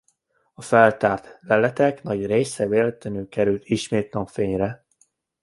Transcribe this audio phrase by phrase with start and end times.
[0.53, 4.85] A feltárt leletek nagy része véletlenül került ismét napfényre.